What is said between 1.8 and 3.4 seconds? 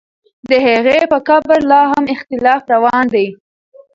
هم اختلاف روان دی.